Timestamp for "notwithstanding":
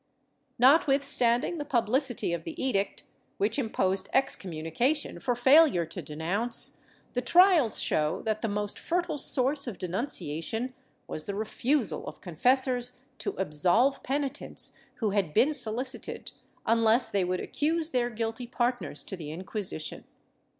0.57-1.59